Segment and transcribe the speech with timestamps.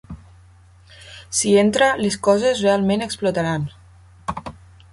[1.39, 3.69] Si entra, les coses realment explotaran.